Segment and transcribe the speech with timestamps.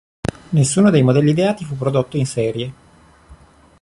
[0.49, 2.73] Nessuno dei modelli ideati fu prodotto in serie.